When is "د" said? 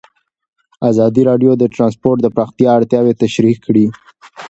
1.57-1.63, 2.21-2.27